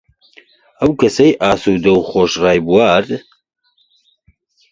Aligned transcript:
ئەو 0.79 0.91
کەسەی 1.01 1.37
ئاسوودەو 1.41 1.97
و 1.99 2.07
خۆش 2.09 2.31
ڕایبوارد، 2.43 3.09